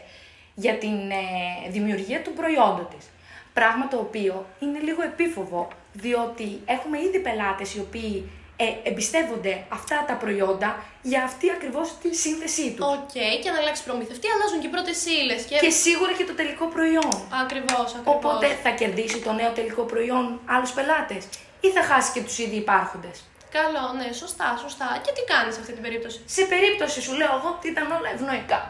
για 0.56 0.74
την 0.74 1.12
ε, 1.12 1.70
δημιουργία 1.70 2.22
του 2.22 2.34
προϊόντων 2.34 2.88
της. 2.98 3.06
Πράγμα 3.54 3.88
το 3.88 3.98
οποίο 3.98 4.46
είναι 4.60 4.80
λίγο 4.80 5.02
επίφοβο, 5.02 5.68
διότι 5.94 6.62
έχουμε 6.66 6.98
ήδη 7.02 7.20
πελάτες 7.20 7.76
οι 7.76 7.80
οποίοι 7.80 8.30
ε, 8.56 8.90
εμπιστεύονται 8.90 9.64
αυτά 9.70 10.06
τα 10.08 10.14
προϊόντα 10.14 10.84
για 11.02 11.24
αυτή 11.24 11.52
ακριβώς 11.52 11.98
τη 12.02 12.16
σύνθεσή 12.16 12.72
τους. 12.72 12.86
Οκ, 12.86 13.12
και 13.42 13.50
αν 13.50 13.56
αλλάξει 13.56 13.84
προμηθευτή, 13.84 14.28
αλλάζουν 14.34 14.60
και 14.60 14.68
οι 14.68 14.70
πρώτες 14.70 15.06
ύλες. 15.06 15.36
Και... 15.36 15.58
Και 15.66 15.70
σίγουρα 15.70 16.14
και 16.14 16.24
το 16.24 16.34
τελικό 16.34 16.66
προϊόν. 16.66 17.16
Ακριβώς, 17.44 17.90
ακριβώς. 17.96 18.16
Οπότε 18.16 18.48
θα 18.64 18.70
κερδίσει 18.70 19.20
το 19.20 19.32
νέο 19.34 19.52
τελικό 19.52 19.82
προϊόν 19.82 20.40
άλλους 20.46 20.72
πελάτες 20.72 21.24
ή 21.62 21.68
θα 21.68 21.84
χάσει 21.84 22.12
και 22.12 22.22
τους 22.22 22.38
ήδη 22.38 22.56
υπάρχοντες. 22.56 23.31
Καλό, 23.58 23.86
ναι, 23.98 24.08
σωστά, 24.22 24.48
σωστά. 24.64 24.88
Και 25.04 25.12
τι 25.16 25.24
κάνεις 25.32 25.54
σε 25.54 25.60
αυτή 25.64 25.74
την 25.78 25.84
περίπτωση; 25.86 26.20
Σε 26.38 26.44
περίπτωση 26.54 27.02
σου 27.06 27.14
λέω 27.20 27.32
εγώ 27.40 27.50
ότι 27.58 27.68
ήταν 27.74 27.86
όλα 27.98 28.10
ευνοϊκά. 28.16 28.62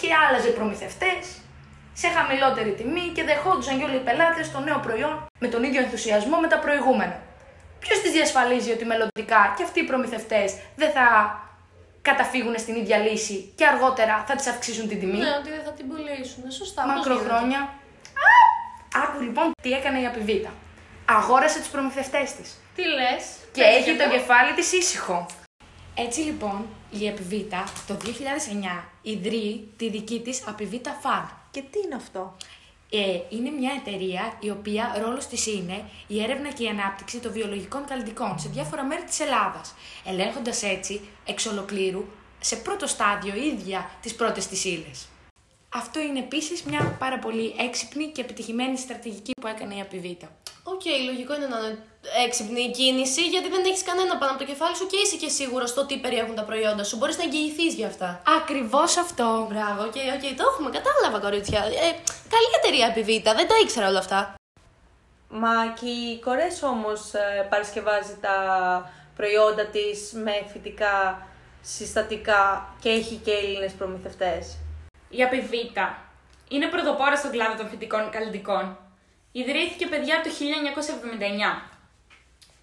Και 0.00 0.08
άλλαζε 0.24 0.48
προμηθευτές, 0.58 1.22
σε 1.92 2.08
χαμηλότερη 2.16 2.72
τιμή 2.78 3.06
και 3.14 3.22
δεχόντουσαν 3.24 3.78
και 3.78 3.84
όλοι 3.84 3.96
οι 4.00 4.04
πελάτες 4.08 4.52
το 4.54 4.60
νέο 4.60 4.78
προϊόν 4.86 5.26
με 5.38 5.48
τον 5.48 5.62
ίδιο 5.66 5.80
ενθουσιασμό 5.86 6.36
με 6.44 6.48
τα 6.52 6.58
προηγούμενα. 6.58 7.16
Ποιος 7.80 7.98
τη 8.00 8.08
διασφαλίζει 8.10 8.70
ότι 8.72 8.84
μελλοντικά 8.84 9.54
και 9.56 9.62
αυτοί 9.62 9.80
οι 9.80 9.86
προμηθευτές 9.90 10.48
δεν 10.76 10.90
θα 10.90 11.06
καταφύγουν 12.02 12.54
στην 12.58 12.74
ίδια 12.74 12.98
λύση 12.98 13.52
και 13.56 13.66
αργότερα 13.66 14.24
θα 14.28 14.34
τη 14.36 14.50
αυξήσουν 14.50 14.88
την 14.88 14.98
τιμή; 15.00 15.18
Ναι, 15.18 15.34
ότι 15.40 15.50
δεν 15.50 15.62
θα 15.64 15.72
την 15.72 15.88
πουλήσουν. 15.88 16.50
Σωστά. 16.50 16.82
πώς 16.82 16.92
γίνεται. 16.92 17.08
Μακροχρόνια. 17.08 17.60
Α, 18.28 18.32
άκου 19.02 19.22
λοιπόν 19.22 19.50
τι 19.62 19.70
έκανε 19.72 20.00
η 20.00 20.06
Απιβίτα. 20.06 20.50
Αγόρασε 21.16 21.58
τους 21.58 21.68
προμηθευτές 21.68 22.34
της. 22.34 22.56
Τι 22.74 22.82
λες. 22.82 23.24
Και 23.52 23.62
έχει 23.62 23.96
το 23.96 24.10
κεφάλι 24.10 24.54
της 24.54 24.72
ήσυχο. 24.72 25.26
Έτσι 25.94 26.20
λοιπόν, 26.20 26.66
η 26.90 27.06
Επιβίτα 27.06 27.64
το 27.86 27.94
2009 27.94 28.84
ιδρύει 29.02 29.68
τη 29.76 29.90
δική 29.90 30.20
της 30.20 30.42
Απιβίτα 30.46 31.00
Farm. 31.02 31.28
Και 31.50 31.62
τι 31.70 31.78
είναι 31.84 31.94
αυτό; 31.94 32.36
Ε, 32.90 33.20
είναι 33.28 33.50
μια 33.50 33.72
εταιρεία 33.76 34.32
η 34.40 34.50
οποία 34.50 34.96
ρόλος 35.02 35.26
της 35.26 35.46
είναι 35.46 35.84
η 36.06 36.22
έρευνα 36.22 36.48
και 36.52 36.64
η 36.64 36.68
ανάπτυξη 36.68 37.18
των 37.18 37.32
βιολογικών 37.32 37.84
καλλιτικών 37.84 38.38
σε 38.38 38.48
διάφορα 38.48 38.84
μέρη 38.84 39.02
της 39.02 39.20
Ελλάδας, 39.20 39.74
ελέγχοντας 40.04 40.62
έτσι 40.62 41.00
εξ 41.24 41.46
ολοκλήρου 41.46 42.04
σε 42.40 42.56
πρώτο 42.56 42.86
στάδιο 42.86 43.34
ίδια 43.34 43.90
τις 44.02 44.14
πρώτες 44.14 44.46
της 44.46 44.64
ύλες. 44.64 45.08
Αυτό 45.74 46.00
είναι 46.00 46.18
επίσης 46.18 46.62
μια 46.62 46.96
πάρα 46.98 47.18
πολύ 47.18 47.54
έξυπνη 47.58 48.06
και 48.06 48.20
επιτυχημένη 48.20 48.78
στρατηγική 48.78 49.32
που 49.40 49.46
έκανε 49.46 49.74
η 49.74 49.80
Απιβίτα. 49.80 50.28
Οκ, 50.82 50.86
λογικό 51.10 51.34
είναι 51.34 51.46
να 51.46 51.58
είναι 51.58 51.78
έξυπνη 52.26 52.60
η 52.60 52.70
κίνηση, 52.70 53.22
γιατί 53.34 53.48
δεν 53.48 53.62
έχεις 53.64 53.82
κανένα 53.82 54.16
πάνω 54.18 54.30
από 54.32 54.40
το 54.42 54.46
κεφάλι 54.50 54.76
σου 54.76 54.86
και 54.86 54.96
είσαι 54.96 55.16
και 55.16 55.28
σίγουρος 55.28 55.70
στο 55.70 55.86
τι 55.86 55.96
περιέχουν 55.98 56.34
τα 56.34 56.44
προϊόντα 56.44 56.84
σου. 56.84 56.96
Μπορείς 56.96 57.16
να 57.18 57.24
εγγυηθείς 57.24 57.74
γι' 57.74 57.84
αυτά. 57.84 58.22
Ακριβώς 58.40 58.96
αυτό. 58.96 59.46
Μπράβο, 59.50 59.80
OK, 59.88 59.96
OK, 60.16 60.24
το 60.38 60.44
έχουμε, 60.50 60.70
κατάλαβα 60.78 61.18
κορίτσια. 61.26 61.60
Ε, 61.86 61.88
καλή 62.34 62.50
εταιρεία 62.58 62.86
Απιβίτα, 62.86 63.34
δεν 63.34 63.48
τα 63.48 63.54
ήξερα 63.62 63.88
όλα 63.88 63.98
αυτά. 63.98 64.34
Μα 65.28 65.54
και 65.80 65.86
η 65.86 66.18
Κορές 66.18 66.62
όμως 66.62 67.14
ε, 67.14 67.46
παρασκευάζει 67.50 68.16
τα 68.20 68.36
προϊόντα 69.16 69.64
της 69.66 70.12
με 70.12 70.34
φυτικά 70.52 71.26
συστατικά 71.62 72.74
και 72.80 72.88
έχει 72.88 73.14
και 73.24 73.32
Έλληνες 73.32 73.72
προμηθευτές. 73.72 74.56
Η 75.08 75.22
Απιβίτα 75.22 75.98
είναι 76.48 76.66
πρωτοπόρα 76.66 77.16
στον 77.16 77.30
κλάδο 77.30 77.54
των 77.56 77.68
φυτικών 77.68 78.10
καλλιτικών. 78.10 78.78
Ιδρύθηκε 79.32 79.86
παιδιά 79.86 80.20
το 80.24 80.30
1979. 80.30 81.70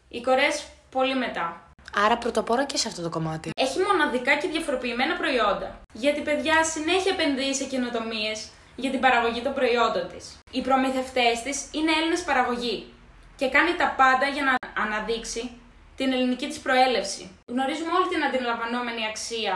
Οι 0.10 0.22
Κορές 0.22 0.66
πολύ 0.92 1.16
μετά. 1.16 1.62
Άρα 1.96 2.18
πρωτοπόρα 2.18 2.66
και 2.66 2.78
σε 2.78 2.88
αυτό 2.88 3.02
το 3.02 3.10
κομμάτι. 3.10 3.50
Έχει 3.56 3.80
μοναδικά 3.80 4.36
και 4.36 4.48
διαφοροποιημένα 4.48 5.16
προϊόντα. 5.16 5.82
Γιατί 5.94 6.22
παιδιά 6.22 6.64
συνέχεια 6.64 7.12
επενδύει 7.14 7.54
σε 7.54 7.64
καινοτομίες 7.64 8.50
για 8.76 8.92
την 8.92 9.00
παραγωγή 9.00 9.42
των 9.42 9.54
προϊόντων 9.54 10.08
της. 10.08 10.40
Οι 10.52 10.62
προμηθευτές 10.62 11.42
της 11.44 11.58
είναι 11.72 11.92
Έλληνες 12.00 12.24
παραγωγή 12.24 12.94
και 13.36 13.50
κάνει 13.50 13.76
τα 13.76 13.94
πάντα 13.98 14.28
για 14.28 14.44
να 14.44 14.54
αναδείξει 14.84 15.52
την 15.98 16.12
ελληνική 16.12 16.48
της 16.48 16.60
προέλευση. 16.60 17.32
Γνωρίζουμε 17.48 17.92
όλη 17.98 18.08
την 18.08 18.24
αντιλαμβανόμενη 18.24 19.06
αξία 19.12 19.56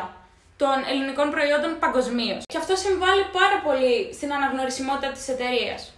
των 0.58 0.76
ελληνικών 0.90 1.30
προϊόντων 1.30 1.80
παγκοσμίως. 1.80 2.44
Και 2.52 2.58
αυτό 2.58 2.76
συμβάλλει 2.76 3.24
πάρα 3.40 3.58
πολύ 3.66 4.14
στην 4.14 4.34
αναγνωρισιμότητα 4.34 5.12
της 5.12 5.28
εταιρείας. 5.28 5.94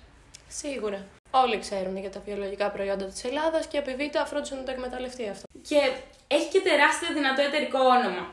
Σίγουρα. 0.61 0.99
Όλοι 1.31 1.59
ξέρουν 1.59 1.97
για 1.97 2.09
τα 2.09 2.19
βιολογικά 2.25 2.69
προϊόντα 2.69 3.05
της 3.05 3.23
Ελλάδας 3.23 3.65
και 3.67 3.77
η 3.77 3.79
επιβίτα 3.85 4.25
φρόντισε 4.25 4.55
να 4.55 4.63
το 4.63 4.71
εκμεταλλευτεί 4.71 5.29
αυτό. 5.29 5.45
Και 5.69 5.79
έχει 6.27 6.47
και 6.53 6.61
τεράστιο 6.69 7.09
δυνατό 7.13 7.41
εταιρικό 7.41 7.79
όνομα. 7.97 8.23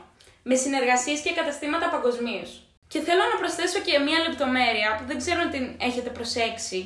Με 0.43 0.55
συνεργασίες 0.55 1.19
και 1.21 1.31
καταστήματα 1.39 1.89
παγκοσμίως. 1.89 2.51
Και 2.91 2.99
θέλω 3.07 3.23
να 3.33 3.37
προσθέσω 3.41 3.79
και 3.87 3.99
μία 4.07 4.19
λεπτομέρεια 4.27 4.89
που 4.97 5.03
δεν 5.09 5.17
ξέρω 5.21 5.39
αν 5.45 5.49
την 5.55 5.65
έχετε 5.87 6.09
προσέξει 6.17 6.79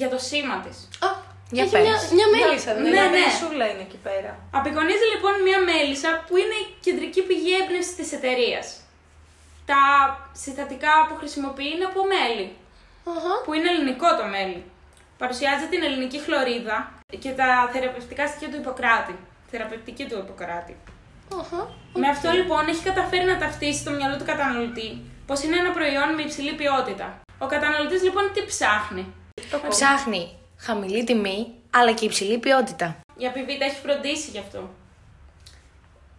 για 0.00 0.08
το 0.12 0.18
σήμα 0.28 0.56
της. 0.64 0.76
Α, 1.06 1.08
Για 1.50 1.62
έχει 1.64 1.72
πες. 1.72 1.82
μια, 1.86 1.96
μια 2.18 2.28
μέλισσα, 2.34 2.70
δεν 2.74 2.82
Ναι, 2.82 2.88
είναι. 2.88 2.96
Μια 2.98 3.06
ναι. 3.10 3.16
μελισσούλα 3.16 3.64
είναι 3.70 3.84
εκεί 3.88 3.98
πέρα. 4.08 4.30
Απεικονίζει 4.60 5.06
λοιπόν 5.14 5.34
μία 5.46 5.60
μέλισσα 5.70 6.10
που 6.26 6.34
είναι 6.42 6.56
η 6.64 6.66
κεντρική 6.84 7.22
πηγή 7.28 7.52
έμπνευση 7.60 7.92
της 7.98 8.08
εταιρείας. 8.18 8.66
Τα 9.70 9.80
συστατικά 10.42 10.92
που 11.08 11.14
χρησιμοποιεί 11.20 11.68
είναι 11.74 11.84
από 11.90 12.00
μέλι, 12.12 12.46
Αχα. 13.10 13.34
που 13.44 13.52
είναι 13.52 13.68
ελληνικό 13.70 14.16
το 14.16 14.24
μέλι. 14.24 14.64
Παρουσιάζει 15.18 15.66
την 15.66 15.82
ελληνική 15.82 16.18
χλωρίδα 16.18 16.92
και 17.18 17.30
τα 17.30 17.68
θεραπευτικά 17.72 18.26
στοιχεία 18.26 18.50
του 18.50 18.56
Ιπποκράτη. 18.56 19.14
Θεραπευτική 19.50 20.04
του 20.04 20.18
Ιπποκράτη. 20.18 20.76
Αχα. 21.40 21.68
Με 21.94 22.08
αυτό 22.08 22.30
λοιπόν 22.30 22.68
έχει 22.68 22.82
καταφέρει 22.82 23.24
να 23.24 23.38
ταυτίσει 23.38 23.78
στο 23.78 23.90
μυαλό 23.90 24.16
του 24.16 24.24
καταναλωτή 24.24 25.00
πως 25.26 25.42
είναι 25.42 25.56
ένα 25.56 25.70
προϊόν 25.70 26.14
με 26.14 26.22
υψηλή 26.22 26.52
ποιότητα. 26.52 27.20
Ο 27.38 27.46
καταναλωτής 27.46 28.02
λοιπόν 28.02 28.30
τι 28.34 28.44
ψάχνει; 28.44 29.12
Ψάχνει 29.68 30.38
χαμηλή 30.56 31.04
τιμή, 31.04 31.54
αλλά 31.70 31.92
και 31.92 32.04
υψηλή 32.04 32.38
ποιότητα. 32.38 33.00
Η 33.16 33.26
Απιβίτα 33.26 33.64
έχει 33.64 33.80
φροντίσει 33.80 34.30
γι' 34.30 34.38
αυτό. 34.38 34.70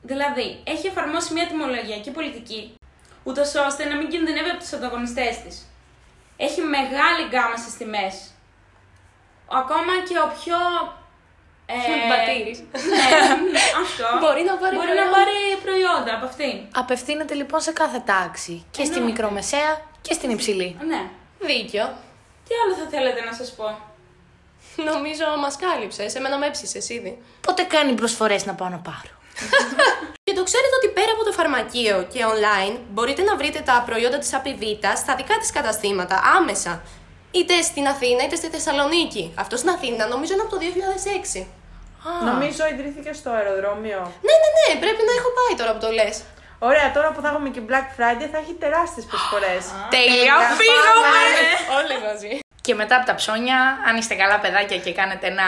Δηλαδή, 0.01 0.61
έχει 0.63 0.87
εφαρμόσει 0.87 1.33
μια 1.33 1.47
τιμολογιακή 1.47 2.11
πολιτική, 2.11 2.75
ούτως 3.23 3.55
ώστε 3.55 3.85
να 3.85 3.95
μην 3.95 4.09
κινδυνεύει 4.09 4.49
από 4.49 4.59
τους 4.59 4.73
ανταγωνιστές 4.73 5.41
της. 5.41 5.67
Έχει 6.45 6.61
μεγάλη 6.75 7.23
γκάμα 7.31 7.55
στις 7.63 7.73
τιμές. 7.77 8.15
Ακόμα 9.61 9.93
και 10.07 10.15
ο 10.25 10.27
πιο. 10.39 10.59
Ε, 11.65 11.75
Μπατήρης. 12.09 12.59
Ναι, 12.59 13.63
αυτό. 13.83 14.05
Μπορεί 14.21 14.43
να 14.49 14.55
πάρει 14.61 14.75
Μπορεί 14.75 14.87
προϊόντα. 14.87 15.03
να 15.09 15.15
πάρει 15.15 15.37
προϊόντα 15.65 16.11
από 16.17 16.25
αυτήν. 16.25 16.55
Απευθύνεται 16.81 17.33
λοιπόν 17.33 17.59
σε 17.61 17.71
κάθε 17.71 17.99
τάξη. 18.11 18.65
Και 18.71 18.83
στη 18.83 18.93
Εννοείται. 18.95 19.05
μικρομεσαία 19.11 19.71
και 20.01 20.13
στην 20.13 20.29
υψηλή. 20.29 20.77
Ναι. 20.91 21.01
Δίκιο. 21.39 21.85
Τι 22.47 22.53
άλλο 22.63 22.73
θα 22.81 22.85
θέλετε 22.89 23.21
να 23.23 23.33
σας 23.33 23.49
πω; 23.57 23.67
Νομίζω 24.91 25.25
μας 25.41 25.55
κάλυψες. 25.55 26.15
Εμένα 26.15 26.37
με 26.37 26.45
έψησες 26.45 26.89
ήδη. 26.89 27.21
Πότε 27.41 27.63
κάνει 27.63 27.93
προσφορές 27.93 28.45
να 28.45 28.53
πάω 28.53 28.69
να 28.69 28.77
πάρω; 28.77 29.11
Και 30.43 30.49
το 30.49 30.55
ξέρετε 30.57 30.75
ότι 30.81 30.89
πέρα 30.99 31.11
από 31.17 31.23
το 31.27 31.33
φαρμακείο 31.39 31.97
και 32.13 32.21
online 32.33 32.75
μπορείτε 32.93 33.21
να 33.29 33.33
βρείτε 33.39 33.59
τα 33.69 33.75
προϊόντα 33.87 34.17
της 34.23 34.33
Απιβίτα 34.39 34.91
στα 34.95 35.15
δικά 35.19 35.35
της 35.41 35.51
καταστήματα 35.57 36.15
άμεσα. 36.37 36.73
Είτε 37.37 37.55
στην 37.69 37.85
Αθήνα 37.93 38.21
είτε 38.23 38.35
στη 38.41 38.47
Θεσσαλονίκη. 38.55 39.23
Αυτό 39.43 39.55
στην 39.57 39.69
Αθήνα 39.75 40.07
νομίζω 40.13 40.31
είναι 40.33 40.45
από 40.45 40.51
το 40.55 40.59
2006. 41.35 41.45
Νομίζω 42.29 42.63
ιδρύθηκε 42.73 43.11
στο 43.19 43.29
αεροδρόμιο. 43.37 44.01
Ναι, 44.27 44.35
ναι, 44.41 44.49
ναι, 44.57 44.69
πρέπει 44.83 45.01
να 45.09 45.13
έχω 45.19 45.29
πάει 45.37 45.53
τώρα 45.59 45.71
που 45.75 45.81
το 45.85 45.91
λες. 45.99 46.15
Ωραία, 46.69 46.87
τώρα 46.95 47.09
που 47.13 47.21
θα 47.21 47.27
έχουμε 47.31 47.49
και 47.55 47.61
Black 47.69 47.87
Friday 47.95 48.27
θα 48.33 48.37
έχει 48.43 48.53
τεράστιες 48.63 49.05
προσφορές. 49.11 49.63
Τέλεια, 49.95 50.35
φύγαμε! 50.59 51.15
Όλοι 51.79 51.95
μαζί. 52.07 52.31
Και 52.65 52.73
μετά 52.81 52.95
από 52.95 53.05
τα 53.05 53.15
ψώνια, 53.15 53.59
αν 53.87 53.93
είστε 53.99 54.15
καλά 54.21 54.39
παιδάκια 54.39 54.77
και 54.77 54.93
κάνετε 54.93 55.25
ένα 55.33 55.47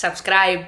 subscribe 0.00 0.64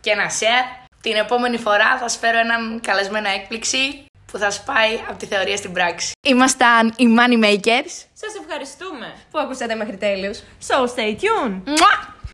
και 0.00 0.10
ένα 0.10 0.26
share, 0.38 0.81
την 1.02 1.14
επόμενη 1.14 1.58
φορά 1.58 1.98
θα 1.98 2.08
σας 2.08 2.18
φέρω 2.18 2.38
έναν 2.38 2.80
καλεσμένο 2.80 3.28
έκπληξη 3.28 4.04
που 4.32 4.38
θα 4.38 4.50
σας 4.50 4.62
πάει 4.62 5.00
από 5.08 5.18
τη 5.18 5.26
θεωρία 5.26 5.56
στην 5.56 5.72
πράξη. 5.72 6.12
Ήμασταν 6.26 6.92
οι 6.96 7.06
Money 7.18 7.44
Makers. 7.44 7.92
Σας 8.12 8.34
ευχαριστούμε. 8.40 9.14
Που 9.30 9.38
ακούσατε 9.38 9.74
μέχρι 9.74 9.96
τέλους. 9.96 10.38
So 10.68 10.74
stay 10.94 11.10
tuned! 11.22 11.60
Μουα! 11.66 12.14